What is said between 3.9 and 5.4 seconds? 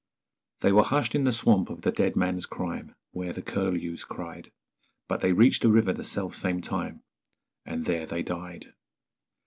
cried; But they